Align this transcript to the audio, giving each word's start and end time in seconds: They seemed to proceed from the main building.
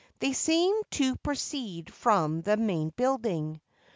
They 0.17 0.33
seemed 0.33 0.85
to 0.93 1.15
proceed 1.17 1.93
from 1.93 2.41
the 2.41 2.57
main 2.57 2.89
building. 2.89 3.61